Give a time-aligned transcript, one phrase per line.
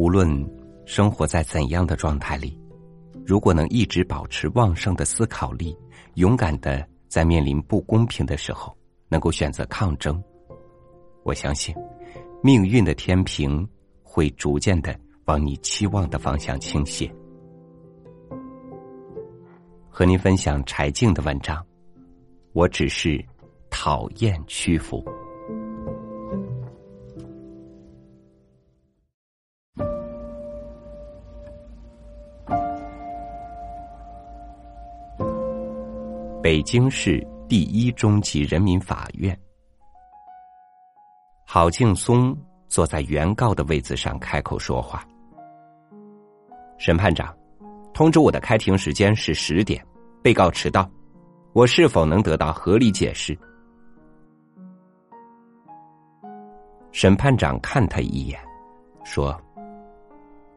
[0.00, 0.26] 无论
[0.86, 2.58] 生活在怎样的状态里，
[3.26, 5.76] 如果能一直保持旺盛的思考力，
[6.14, 8.74] 勇敢的在面临不公平的时候，
[9.10, 10.18] 能够选择抗争，
[11.22, 11.74] 我相信，
[12.42, 13.68] 命运的天平
[14.02, 17.14] 会逐渐的往你期望的方向倾斜。
[19.90, 21.62] 和您分享柴静的文章，
[22.54, 23.22] 我只是
[23.68, 25.04] 讨厌屈服。
[36.50, 39.38] 北京市第一中级人民法院，
[41.46, 42.36] 郝劲松
[42.66, 45.06] 坐在原告的位子上开口说话。
[46.76, 47.32] 审判长，
[47.94, 49.80] 通知我的开庭时间是十点，
[50.24, 50.90] 被告迟到，
[51.52, 53.38] 我是否能得到合理解释？
[56.90, 58.36] 审判长看他一眼，
[59.04, 59.40] 说：“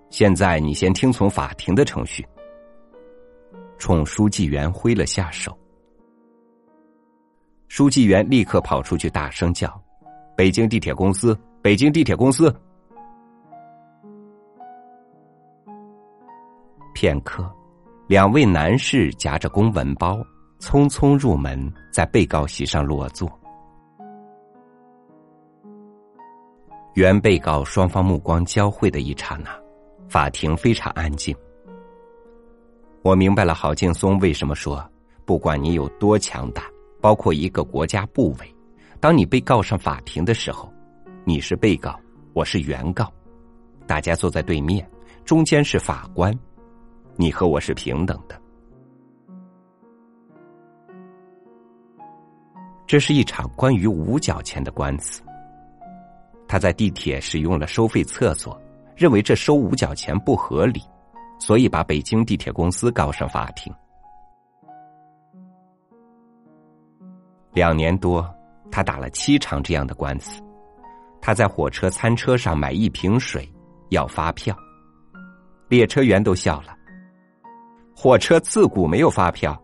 [0.10, 2.28] 现在你先听从法庭的程序。”
[3.78, 5.56] 冲书记员挥了下手。
[7.76, 9.68] 书记员立刻跑出去，大声叫
[10.38, 11.36] ：“北京地铁公司！
[11.60, 12.56] 北京地铁公司！”
[16.94, 17.52] 片刻，
[18.06, 20.24] 两位男士夹着公文包，
[20.60, 23.28] 匆匆入门，在被告席上落座。
[26.94, 29.50] 原被告双方目光交汇的一刹那，
[30.08, 31.36] 法庭非常安静。
[33.02, 34.88] 我明白了，郝劲松为什么说
[35.26, 36.62] ：“不管你有多强大。”
[37.04, 38.56] 包括一个国家部委，
[39.02, 40.72] 当你被告上法庭的时候，
[41.26, 42.00] 你是被告，
[42.32, 43.12] 我是原告，
[43.86, 44.90] 大家坐在对面，
[45.26, 46.34] 中间是法官，
[47.18, 48.42] 你和我是平等的。
[52.88, 55.22] 这是一场关于五角钱的官司。
[56.48, 58.58] 他在地铁使用了收费厕所，
[58.95, 60.82] 认为这收五角钱不合理，
[61.38, 63.73] 所以把北京地铁公司告上法庭。
[67.53, 68.27] 两年多，
[68.71, 70.41] 他打了七场这样的官司。
[71.21, 73.47] 他在火车餐车上买一瓶水，
[73.89, 74.58] 要发票，
[75.69, 76.75] 列车员都笑了。
[77.95, 79.58] 火车自古没有发票。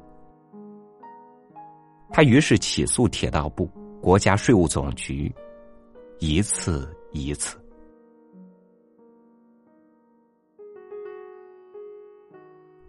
[2.11, 3.69] 他于是起诉铁道部、
[4.01, 5.33] 国家税务总局，
[6.19, 7.57] 一次一次。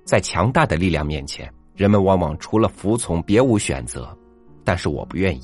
[0.05, 4.17] 在强大的力量面前，人们往往除了服从，别无选择。
[4.65, 5.43] 但是我不愿意，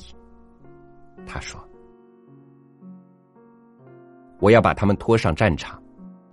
[1.25, 1.59] 他说
[4.39, 5.81] ：“我要把他们拖上战场，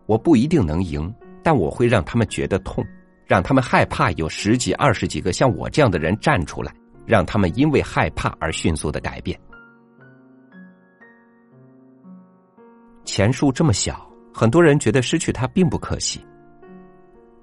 [0.07, 1.13] 我不一定能赢，
[1.43, 2.85] 但我会让他们觉得痛，
[3.27, 6.73] 让他们害怕有十几、二十几个像我这样的人站出来，
[7.07, 9.39] 让他们因为害怕而迅速的改变。”
[13.05, 16.25] 钱数这么小，很多人觉得失去它并不可惜。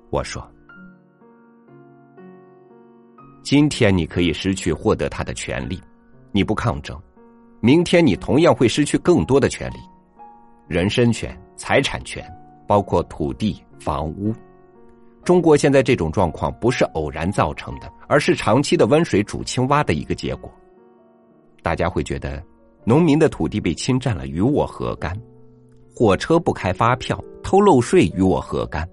[0.09, 0.49] 我说。
[3.43, 5.81] 今天你可以失去获得他的权利，
[6.31, 6.99] 你不抗争，
[7.59, 9.77] 明天你同样会失去更多的权利，
[10.67, 12.23] 人身权、财产权，
[12.67, 14.33] 包括土地、房屋。
[15.23, 20.51] 中国现在这种状况不是偶然造成的，而是长期的温水煮青蛙的一个结果。
[21.63, 22.41] 大家会觉得，
[22.83, 25.15] 农民的土地被侵占了，与我何干？
[25.95, 28.87] 火车不开发票，偷漏税，与我何干？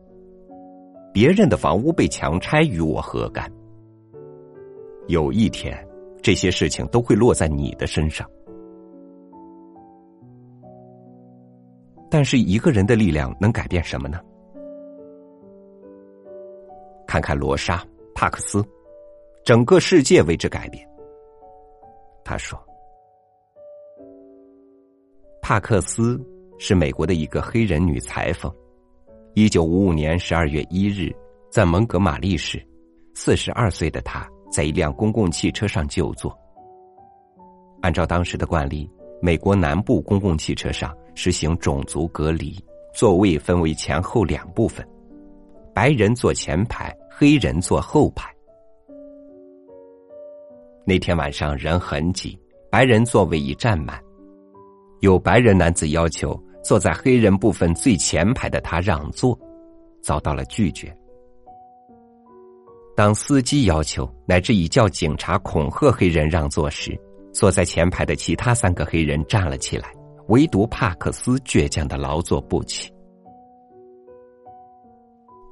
[1.12, 3.50] 别人的房屋被强拆，与我何干？
[5.08, 5.74] 有一天，
[6.22, 8.28] 这些事情都会落在你的身上。
[12.10, 14.20] 但是，一个人的力量能改变什么呢？
[17.06, 17.76] 看看罗莎·
[18.14, 18.62] 帕克斯，
[19.44, 20.86] 整个世界为之改变。
[22.22, 22.58] 他说
[25.40, 26.22] ：“帕克斯
[26.58, 28.54] 是美国的一个黑人女裁缝。
[29.32, 31.10] 一九五五年十二月一日，
[31.50, 32.62] 在蒙哥马利市，
[33.14, 36.36] 四十二岁的她。”在一辆公共汽车上就坐。
[37.80, 38.90] 按照当时的惯例，
[39.22, 42.58] 美国南部公共汽车上实行种族隔离，
[42.92, 44.86] 座位分为前后两部分，
[45.72, 48.28] 白人坐前排，黑人坐后排。
[50.84, 52.36] 那天晚上人很挤，
[52.70, 54.02] 白人座位已占满，
[55.00, 59.38] 有白人男子要求坐在黑人部分最前排的他让座，
[60.02, 60.97] 遭到了拒绝。
[62.98, 67.00] 当司机要求乃至以叫警察恐吓黑人让座时，
[67.32, 69.88] 坐在前排的其他三个黑人站了起来，
[70.30, 72.92] 唯独帕克斯倔强的劳作不起。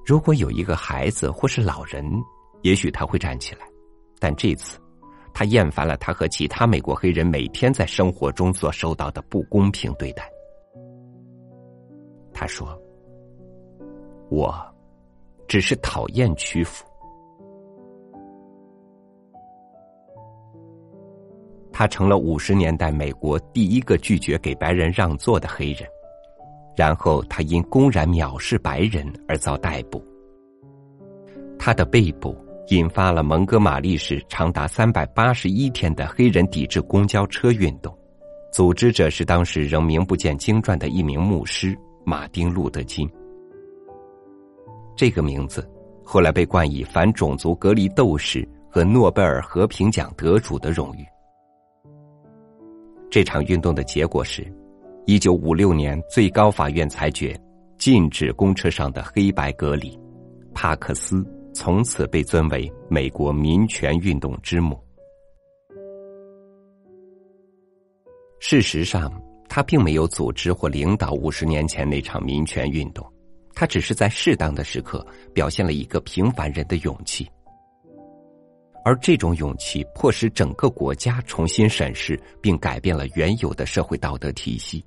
[0.04, 2.04] 如果有一个孩子或是老人，
[2.62, 3.60] 也许他会站起来，
[4.18, 4.76] 但这次，
[5.32, 10.28] 他厌烦了他和其他美国黑人每天在生活中所受到的不公平对待。
[12.34, 12.76] 他说
[14.32, 14.52] ：“我
[15.46, 16.84] 只是讨厌屈服。
[21.78, 25.86] 他成了五十年代美国第一个拒绝给白人让座的黑人，
[26.74, 30.02] 然后他因公然藐视白人而遭逮捕。
[31.58, 32.34] 他的被捕
[32.68, 37.94] 引发了蒙哥马利市长达三百八十一天的黑人抵制公交车运动，
[38.50, 41.76] 组织者是当时仍名不见经传的一名牧师
[42.06, 43.06] 马丁·路德·金。
[44.96, 45.70] 这个名字
[46.02, 51.04] 后来被冠以反种族隔离斗士和诺贝尔和平奖得主的荣誉。
[53.10, 54.46] 这场运动的结果是，
[55.06, 57.38] 一九五六年最高法院裁决
[57.78, 59.98] 禁止公车上的黑白隔离，
[60.52, 61.24] 帕克斯
[61.54, 64.78] 从此被尊为美国民权运动之母。
[68.38, 69.10] 事实上，
[69.48, 73.06] 他并没有组织或领导五十年前那场民权运动，
[73.54, 77.26] 他只是在适当的时刻表现了一个平凡人的勇气。
[78.86, 84.84] 而这种勇气迫使整个国家重新审视并改变了原有的社会道德体系。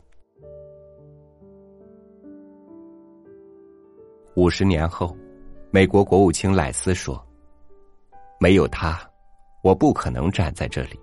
[4.37, 5.13] 五十年后，
[5.69, 7.21] 美国国务卿赖斯说
[8.39, 8.97] ：“没有他，
[9.61, 10.97] 我不可能站在这里。”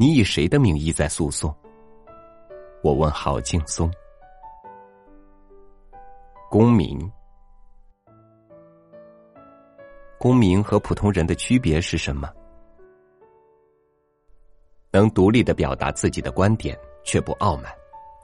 [0.00, 1.54] 你以谁的名义在诉讼？
[2.82, 3.92] 我问郝劲松。
[6.48, 6.98] 公民。
[10.18, 12.28] 公民和普通人的区别是什么？
[14.90, 17.70] 能独立的表达自己的观点，却不傲慢；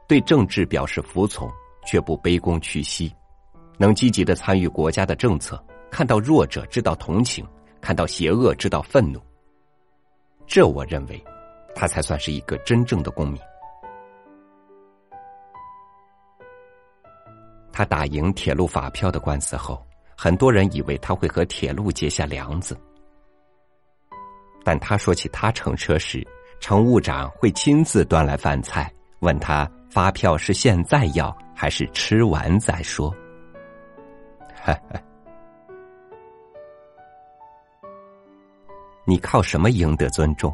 [0.09, 1.49] 对政治表示服从，
[1.87, 3.09] 却不卑躬屈膝；
[3.79, 7.47] 能积极的参与国家的政策，看到弱者知道同情，
[7.81, 9.21] 看到邪恶知道愤怒。
[10.47, 11.23] 这我认为，
[11.77, 13.41] 他才算是一个真正的公民。
[17.73, 19.81] 他打赢铁路法票的官司后。
[20.17, 22.77] 很多人以为他会和铁路结下梁子，
[24.63, 26.27] 但他说起他乘车时，
[26.61, 33.15] 乘务长会亲自端来饭菜，问他发票是现在要还是吃完再说。
[39.07, 40.51] 你靠什么赢得尊重？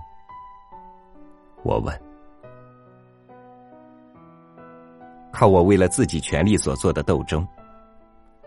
[1.62, 2.02] 我问。
[5.30, 7.46] 靠我为了自己权利所做的斗争。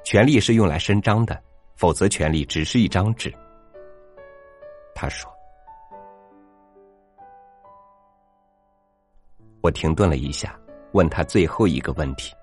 [0.03, 1.41] 权力是用来伸张的，
[1.75, 3.33] 否则权力只是一张纸。
[4.93, 5.31] 他说
[9.61, 10.59] ：“我停顿了一下，
[10.91, 12.33] 问他最后一个问题：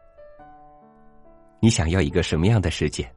[1.60, 3.10] 你想要一个什么样的世界？”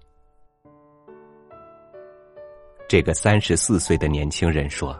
[2.87, 4.95] 这个三十四岁的年轻人说：“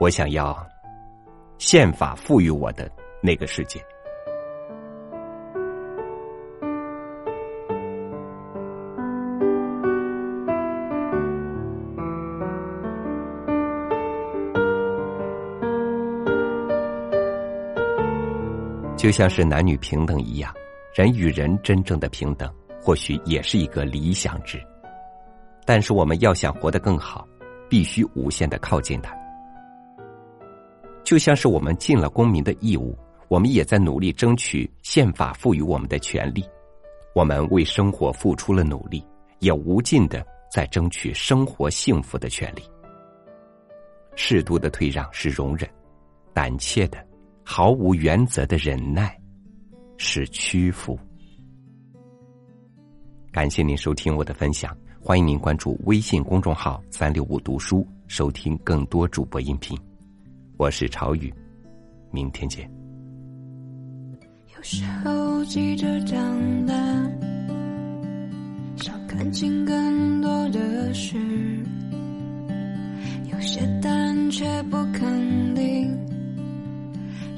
[0.00, 0.66] 我想要
[1.58, 2.90] 宪法赋予我的
[3.22, 3.84] 那个世界。”
[19.06, 20.52] 就像是男女平等一样，
[20.92, 24.60] 人与人真正的平等，或许也是一个理想值。
[25.64, 27.24] 但是我们要想活得更好，
[27.70, 29.16] 必须无限的靠近它。
[31.04, 36.44] 就像是我们尽了公民的义务，我们也在努力争取宪法赋予我们的权利。
[37.14, 39.06] 我们为生活付出了努力，
[39.38, 42.62] 也无尽的在争取生活幸福的权利。
[44.16, 45.70] 适度的退让是容忍，
[46.34, 47.05] 胆怯的。
[47.48, 49.16] 毫无原则的忍耐，
[49.98, 50.98] 是屈服。
[53.30, 59.78] 感谢您收听我的分享，欢迎您关注微信公众号“三六五读书”，收听更多主播音频。
[60.56, 61.32] 我是朝雨，
[62.10, 62.68] 明天见。
[64.56, 66.74] 有时候急着长大，
[68.76, 71.16] 想看清更多的事，
[73.30, 75.96] 有些胆却不肯定。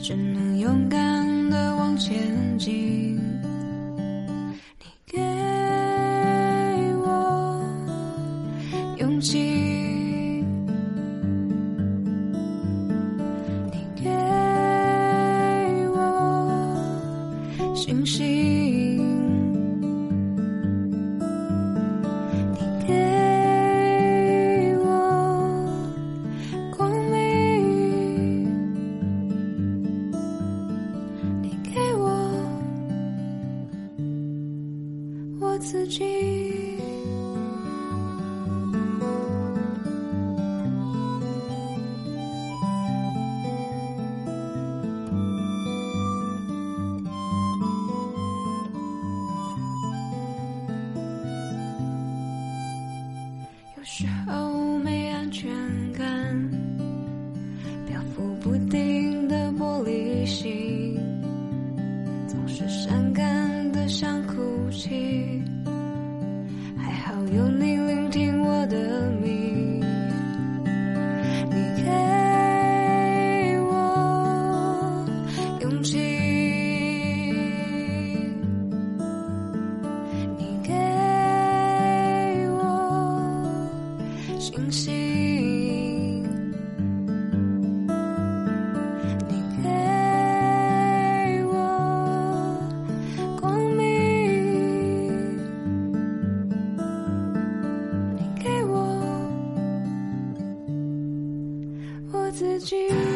[0.09, 3.21] 只能勇敢的往前进。
[102.39, 103.08] 自己。